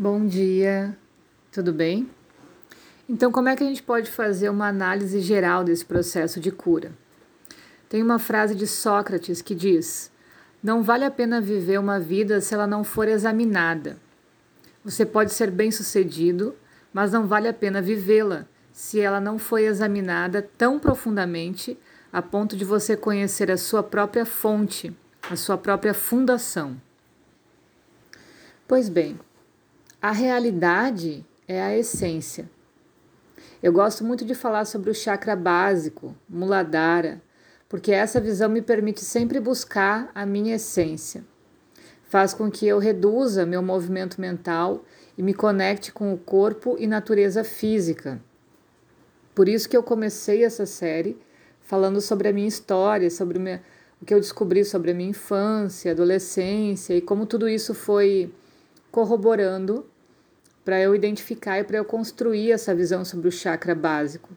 [0.00, 0.96] Bom dia,
[1.50, 2.08] tudo bem?
[3.08, 6.92] Então, como é que a gente pode fazer uma análise geral desse processo de cura?
[7.88, 10.12] Tem uma frase de Sócrates que diz:
[10.62, 13.98] Não vale a pena viver uma vida se ela não for examinada.
[14.84, 16.54] Você pode ser bem-sucedido,
[16.92, 21.76] mas não vale a pena vivê-la se ela não foi examinada tão profundamente
[22.12, 24.96] a ponto de você conhecer a sua própria fonte,
[25.28, 26.80] a sua própria fundação.
[28.68, 29.18] Pois bem,
[30.00, 32.48] a realidade é a essência.
[33.60, 37.20] Eu gosto muito de falar sobre o chakra básico, Muladhara,
[37.68, 41.24] porque essa visão me permite sempre buscar a minha essência.
[42.04, 44.84] Faz com que eu reduza meu movimento mental
[45.16, 48.20] e me conecte com o corpo e natureza física.
[49.34, 51.20] Por isso que eu comecei essa série
[51.60, 53.38] falando sobre a minha história, sobre
[54.00, 58.32] o que eu descobri sobre a minha infância, adolescência e como tudo isso foi
[58.98, 59.86] corroborando
[60.64, 64.36] para eu identificar e para eu construir essa visão sobre o chakra básico.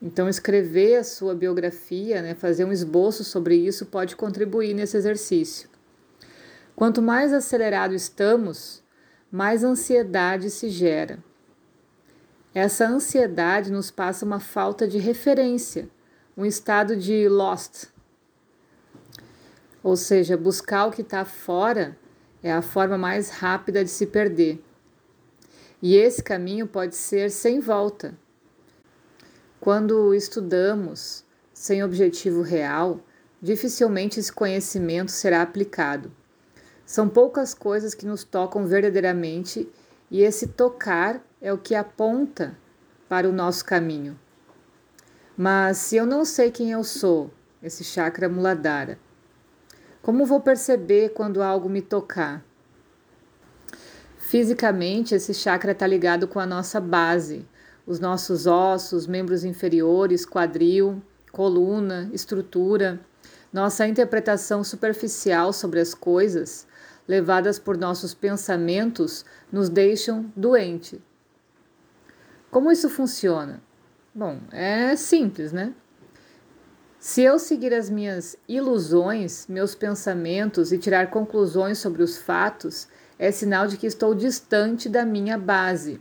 [0.00, 5.68] Então, escrever a sua biografia, né, fazer um esboço sobre isso, pode contribuir nesse exercício.
[6.74, 8.82] Quanto mais acelerado estamos,
[9.30, 11.18] mais ansiedade se gera.
[12.54, 15.86] Essa ansiedade nos passa uma falta de referência,
[16.34, 17.88] um estado de lost.
[19.82, 22.00] Ou seja, buscar o que está fora
[22.42, 24.62] é a forma mais rápida de se perder.
[25.80, 28.16] E esse caminho pode ser sem volta.
[29.60, 33.00] Quando estudamos sem objetivo real,
[33.40, 36.10] dificilmente esse conhecimento será aplicado.
[36.84, 39.68] São poucas coisas que nos tocam verdadeiramente
[40.10, 42.56] e esse tocar é o que aponta
[43.08, 44.18] para o nosso caminho.
[45.36, 47.30] Mas se eu não sei quem eu sou,
[47.62, 48.98] esse chakra muladhara,
[50.02, 52.44] como vou perceber quando algo me tocar?
[54.18, 57.46] Fisicamente, esse chakra está ligado com a nossa base,
[57.86, 63.00] os nossos ossos, membros inferiores, quadril, coluna, estrutura,
[63.52, 66.66] nossa interpretação superficial sobre as coisas,
[67.06, 71.00] levadas por nossos pensamentos, nos deixam doente.
[72.50, 73.62] Como isso funciona?
[74.14, 75.74] Bom, é simples, né?
[77.04, 82.86] Se eu seguir as minhas ilusões, meus pensamentos e tirar conclusões sobre os fatos,
[83.18, 86.00] é sinal de que estou distante da minha base,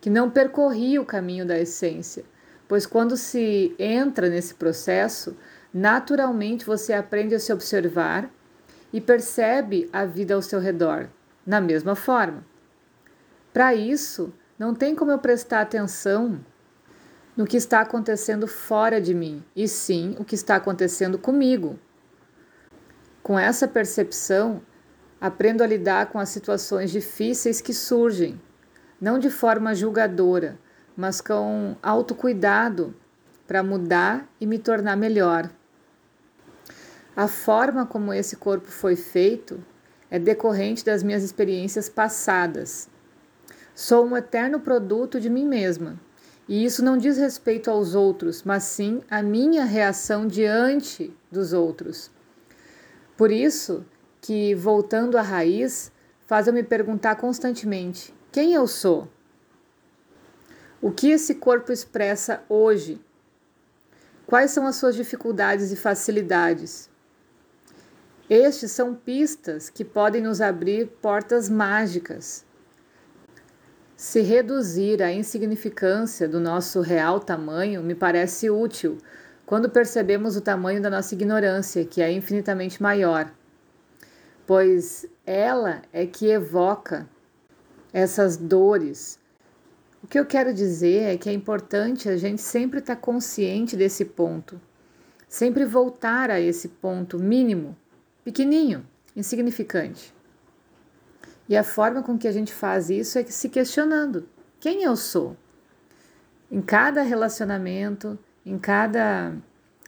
[0.00, 2.24] que não percorri o caminho da essência,
[2.68, 5.36] pois quando se entra nesse processo,
[5.74, 8.30] naturalmente você aprende a se observar
[8.92, 11.08] e percebe a vida ao seu redor,
[11.44, 12.46] na mesma forma.
[13.52, 16.38] Para isso, não tem como eu prestar atenção
[17.36, 21.78] no que está acontecendo fora de mim, e sim o que está acontecendo comigo.
[23.22, 24.62] Com essa percepção,
[25.20, 28.40] aprendo a lidar com as situações difíceis que surgem,
[29.00, 30.58] não de forma julgadora,
[30.96, 32.94] mas com autocuidado
[33.46, 35.50] para mudar e me tornar melhor.
[37.16, 39.64] A forma como esse corpo foi feito
[40.10, 42.90] é decorrente das minhas experiências passadas.
[43.74, 45.98] Sou um eterno produto de mim mesma
[46.48, 52.10] e isso não diz respeito aos outros, mas sim à minha reação diante dos outros.
[53.16, 53.84] Por isso
[54.20, 55.92] que, voltando à raiz,
[56.26, 59.08] faz eu me perguntar constantemente: quem eu sou?
[60.80, 63.00] O que esse corpo expressa hoje?
[64.26, 66.90] Quais são as suas dificuldades e facilidades?
[68.28, 72.44] Estes são pistas que podem nos abrir portas mágicas
[74.02, 78.98] se reduzir à insignificância do nosso real tamanho me parece útil
[79.46, 83.32] quando percebemos o tamanho da nossa ignorância, que é infinitamente maior,
[84.44, 87.08] pois ela é que evoca
[87.92, 89.20] essas dores.
[90.02, 94.04] O que eu quero dizer é que é importante a gente sempre estar consciente desse
[94.04, 94.60] ponto,
[95.28, 97.76] sempre voltar a esse ponto mínimo,
[98.24, 98.84] pequenininho,
[99.14, 100.12] insignificante.
[101.52, 104.26] E a forma com que a gente faz isso é se questionando:
[104.58, 105.36] quem eu sou?
[106.50, 109.34] Em cada relacionamento, em cada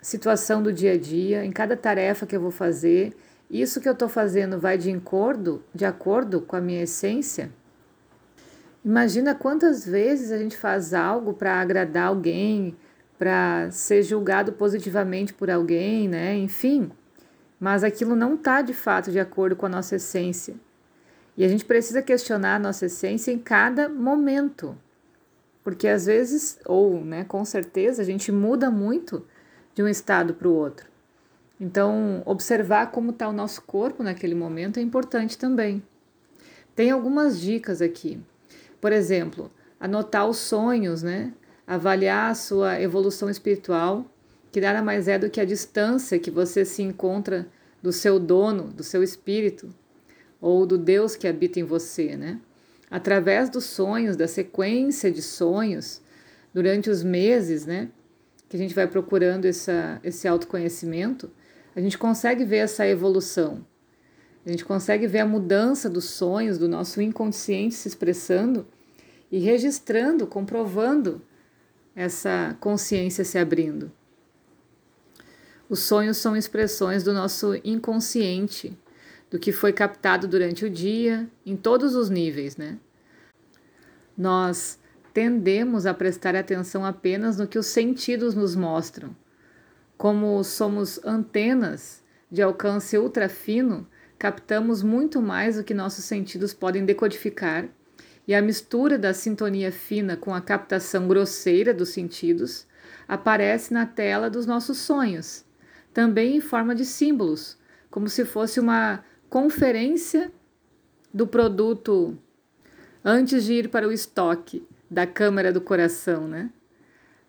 [0.00, 3.16] situação do dia a dia, em cada tarefa que eu vou fazer,
[3.48, 7.52] isso que eu estou fazendo vai de acordo, de acordo com a minha essência?
[8.84, 12.76] Imagina quantas vezes a gente faz algo para agradar alguém,
[13.16, 16.34] para ser julgado positivamente por alguém, né?
[16.34, 16.90] Enfim,
[17.60, 20.56] mas aquilo não está de fato de acordo com a nossa essência.
[21.36, 24.76] E a gente precisa questionar a nossa essência em cada momento.
[25.64, 29.24] Porque às vezes, ou né, com certeza, a gente muda muito
[29.74, 30.86] de um estado para o outro.
[31.60, 35.82] Então, observar como está o nosso corpo naquele momento é importante também.
[36.74, 38.20] Tem algumas dicas aqui.
[38.80, 41.32] Por exemplo, anotar os sonhos, né?
[41.66, 44.04] Avaliar a sua evolução espiritual,
[44.50, 47.46] que nada mais é do que a distância que você se encontra
[47.80, 49.72] do seu dono, do seu espírito,
[50.42, 52.40] ou do Deus que habita em você, né?
[52.90, 56.02] Através dos sonhos, da sequência de sonhos,
[56.52, 57.88] durante os meses, né?
[58.48, 61.30] Que a gente vai procurando essa, esse autoconhecimento,
[61.74, 63.64] a gente consegue ver essa evolução.
[64.44, 68.66] A gente consegue ver a mudança dos sonhos, do nosso inconsciente se expressando
[69.30, 71.22] e registrando, comprovando
[71.94, 73.92] essa consciência se abrindo.
[75.68, 78.76] Os sonhos são expressões do nosso inconsciente,
[79.32, 82.76] do que foi captado durante o dia, em todos os níveis, né?
[84.16, 84.78] Nós
[85.14, 89.16] tendemos a prestar atenção apenas no que os sentidos nos mostram.
[89.96, 93.88] Como somos antenas de alcance ultra fino,
[94.18, 97.66] captamos muito mais do que nossos sentidos podem decodificar,
[98.28, 102.66] e a mistura da sintonia fina com a captação grosseira dos sentidos
[103.08, 105.42] aparece na tela dos nossos sonhos,
[105.94, 107.56] também em forma de símbolos,
[107.90, 109.02] como se fosse uma
[109.32, 110.30] conferência
[111.10, 112.18] do produto
[113.02, 116.50] antes de ir para o estoque da câmara do coração, né?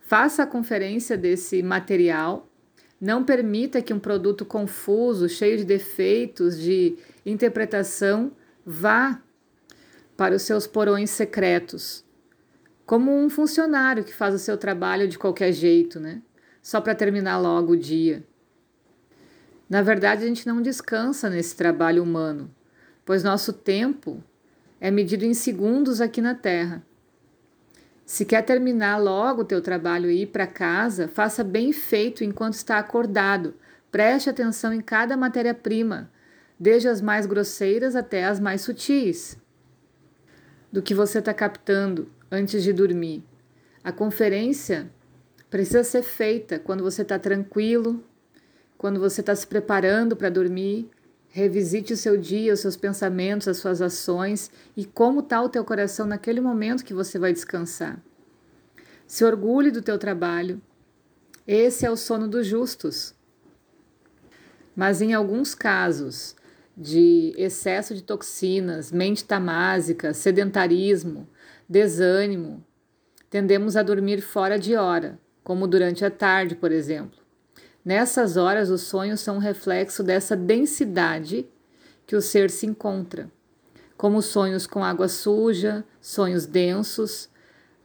[0.00, 2.50] Faça a conferência desse material.
[3.00, 8.32] Não permita que um produto confuso, cheio de defeitos de interpretação,
[8.66, 9.22] vá
[10.16, 12.04] para os seus porões secretos,
[12.84, 16.20] como um funcionário que faz o seu trabalho de qualquer jeito, né?
[16.60, 18.26] Só para terminar logo o dia.
[19.72, 22.54] Na verdade, a gente não descansa nesse trabalho humano,
[23.06, 24.22] pois nosso tempo
[24.78, 26.82] é medido em segundos aqui na Terra.
[28.04, 32.52] Se quer terminar logo o teu trabalho e ir para casa, faça bem feito enquanto
[32.52, 33.54] está acordado.
[33.90, 36.10] Preste atenção em cada matéria-prima,
[36.60, 39.38] desde as mais grosseiras até as mais sutis,
[40.70, 43.24] do que você está captando antes de dormir.
[43.82, 44.90] A conferência
[45.48, 48.04] precisa ser feita quando você está tranquilo,
[48.82, 50.90] quando você está se preparando para dormir,
[51.28, 55.64] revisite o seu dia, os seus pensamentos, as suas ações e como está o teu
[55.64, 58.02] coração naquele momento que você vai descansar.
[59.06, 60.60] Se orgulhe do teu trabalho.
[61.46, 63.14] Esse é o sono dos justos.
[64.74, 66.34] Mas em alguns casos
[66.76, 71.28] de excesso de toxinas, mente tamásica, sedentarismo,
[71.68, 72.66] desânimo,
[73.30, 77.21] tendemos a dormir fora de hora, como durante a tarde, por exemplo.
[77.84, 81.46] Nessas horas, os sonhos são um reflexo dessa densidade
[82.06, 83.30] que o ser se encontra,
[83.96, 87.28] como sonhos com água suja, sonhos densos,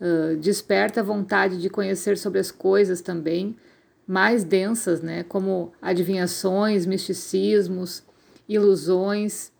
[0.00, 3.56] uh, desperta a vontade de conhecer sobre as coisas também
[4.06, 8.02] mais densas, né, como adivinhações, misticismos,
[8.48, 9.50] ilusões,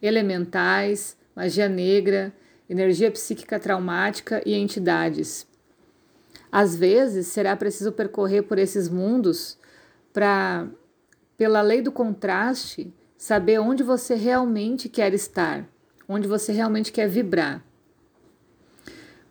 [0.00, 2.32] elementais, magia negra,
[2.68, 5.46] energia psíquica traumática e entidades.
[6.52, 9.58] Às vezes será preciso percorrer por esses mundos
[10.12, 10.68] para,
[11.36, 15.68] pela lei do contraste, saber onde você realmente quer estar,
[16.08, 17.64] onde você realmente quer vibrar.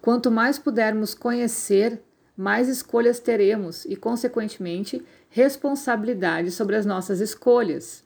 [0.02, 2.02] Quanto mais pudermos conhecer,
[2.36, 8.06] mais escolhas teremos e, consequentemente, responsabilidade sobre as nossas escolhas.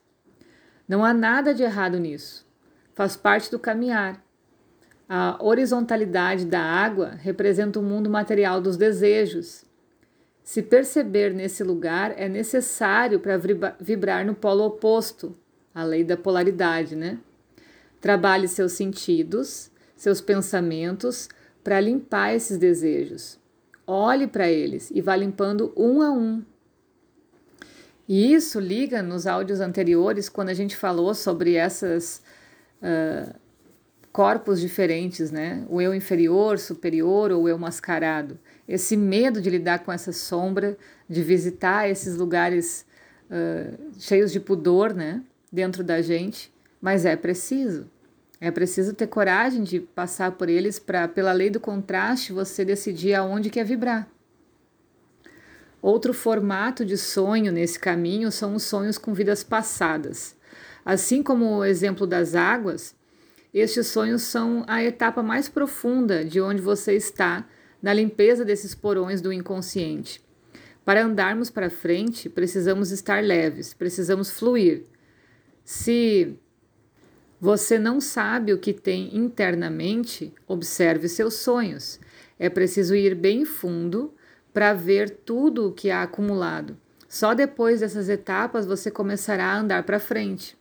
[0.88, 2.48] Não há nada de errado nisso.
[2.96, 4.24] Faz parte do caminhar.
[5.08, 9.66] A horizontalidade da água representa o mundo material dos desejos
[10.52, 13.40] se perceber nesse lugar é necessário para
[13.80, 15.34] vibrar no polo oposto,
[15.74, 17.20] a lei da polaridade, né?
[18.02, 21.30] Trabalhe seus sentidos, seus pensamentos
[21.64, 23.40] para limpar esses desejos.
[23.88, 26.44] Olhe para eles e vá limpando um a um.
[28.06, 32.22] E isso liga nos áudios anteriores, quando a gente falou sobre essas
[32.82, 33.34] uh,
[34.12, 35.66] corpos diferentes, né?
[35.70, 38.38] O eu inferior, superior ou eu mascarado.
[38.72, 40.78] Esse medo de lidar com essa sombra,
[41.10, 42.86] de visitar esses lugares
[43.30, 45.22] uh, cheios de pudor, né?
[45.52, 46.50] Dentro da gente,
[46.80, 47.92] mas é preciso.
[48.40, 53.14] É preciso ter coragem de passar por eles para, pela lei do contraste, você decidir
[53.14, 54.08] aonde quer vibrar.
[55.82, 60.34] Outro formato de sonho nesse caminho são os sonhos com vidas passadas.
[60.86, 62.96] Assim como o exemplo das águas,
[63.54, 67.46] estes sonhos são a etapa mais profunda de onde você está
[67.82, 70.22] na limpeza desses porões do inconsciente.
[70.86, 74.84] Para andarmos para frente, precisamos estar leves, precisamos fluir.
[75.64, 76.38] Se
[77.40, 82.00] você não sabe o que tem internamente, observe seus sonhos.
[82.38, 84.14] É preciso ir bem fundo
[84.54, 86.78] para ver tudo o que há acumulado.
[87.08, 90.58] Só depois dessas etapas você começará a andar para frente.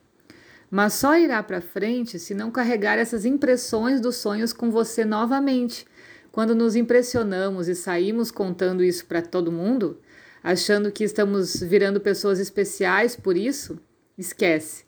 [0.71, 5.85] mas só irá para frente se não carregar essas impressões dos sonhos com você novamente.
[6.33, 9.99] Quando nos impressionamos e saímos contando isso para todo mundo,
[10.43, 13.79] achando que estamos virando pessoas especiais por isso,
[14.17, 14.85] esquece.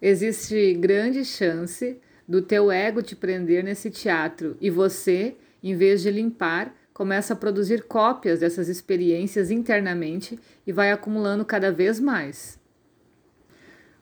[0.00, 6.10] Existe grande chance do teu ego te prender nesse teatro e você, em vez de
[6.10, 12.58] limpar, começa a produzir cópias dessas experiências internamente e vai acumulando cada vez mais.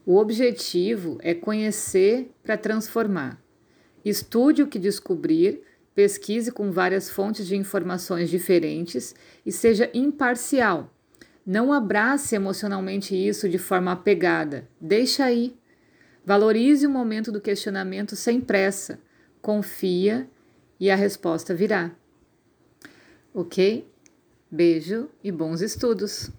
[0.05, 3.43] O objetivo é conhecer para transformar.
[4.05, 5.62] Estude o que descobrir,
[5.97, 9.15] pesquise com várias fontes de informações diferentes
[9.47, 10.95] e seja imparcial.
[11.45, 14.69] Não abrace emocionalmente isso de forma apegada.
[14.79, 15.57] Deixa aí.
[16.23, 19.00] Valorize o momento do questionamento sem pressa.
[19.41, 20.29] Confia
[20.79, 21.91] e a resposta virá.
[23.33, 23.91] Ok?
[24.50, 26.31] Beijo e bons estudos!